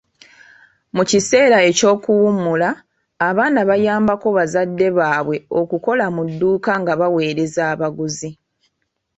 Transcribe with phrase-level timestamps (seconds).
[0.95, 2.69] Mu kiseera eky'oluwummula,
[3.29, 8.29] abaana bayambako bazadde baabwe okukola mu dduuka nga baweereza abaguzi.